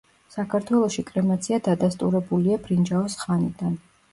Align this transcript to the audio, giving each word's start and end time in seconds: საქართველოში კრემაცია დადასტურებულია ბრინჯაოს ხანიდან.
საქართველოში 0.35 1.03
კრემაცია 1.09 1.59
დადასტურებულია 1.67 2.59
ბრინჯაოს 2.65 3.19
ხანიდან. 3.25 3.79